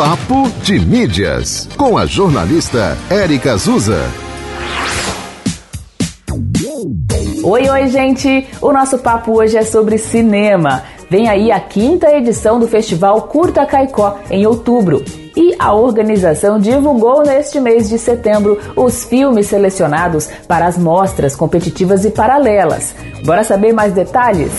[0.00, 4.00] Papo de Mídias, com a jornalista Érica Azusa.
[7.44, 8.48] Oi, oi, gente!
[8.62, 10.84] O nosso papo hoje é sobre cinema.
[11.10, 15.04] Vem aí a quinta edição do Festival Curta Caicó, em outubro.
[15.36, 22.06] E a organização divulgou neste mês de setembro os filmes selecionados para as mostras competitivas
[22.06, 22.94] e paralelas.
[23.22, 24.50] Bora saber mais detalhes?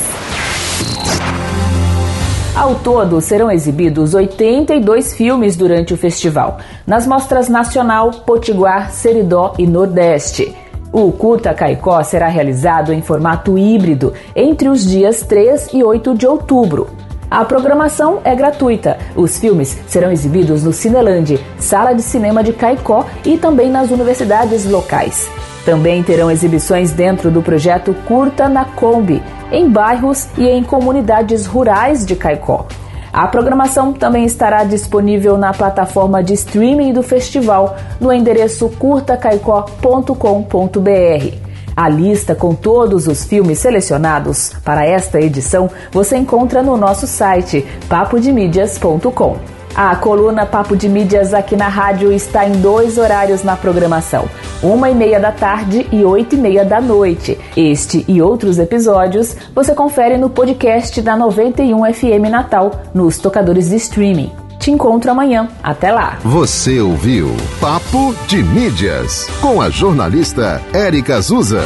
[2.53, 9.65] Ao todo, serão exibidos 82 filmes durante o festival, nas mostras Nacional, Potiguar, Seridó e
[9.65, 10.53] Nordeste.
[10.91, 16.27] O Curta Caicó será realizado em formato híbrido entre os dias 3 e 8 de
[16.27, 16.89] outubro.
[17.29, 18.97] A programação é gratuita.
[19.15, 24.69] Os filmes serão exibidos no Cineland, Sala de Cinema de Caicó e também nas universidades
[24.69, 25.31] locais.
[25.65, 29.21] Também terão exibições dentro do projeto Curta na Kombi,
[29.51, 32.65] em bairros e em comunidades rurais de Caicó.
[33.13, 41.51] A programação também estará disponível na plataforma de streaming do festival no endereço curtacaicó.com.br.
[41.75, 47.65] A lista com todos os filmes selecionados para esta edição você encontra no nosso site
[47.89, 49.37] papodemídias.com.
[49.73, 54.27] A coluna Papo de Mídias aqui na rádio está em dois horários na programação,
[54.63, 57.37] uma e meia da tarde e oito e meia da noite.
[57.55, 63.75] Este e outros episódios você confere no podcast da 91 FM Natal, nos tocadores de
[63.77, 64.31] streaming.
[64.59, 65.49] Te encontro amanhã.
[65.63, 66.19] Até lá.
[66.23, 71.63] Você ouviu Papo de Mídias com a jornalista Érica Azusa.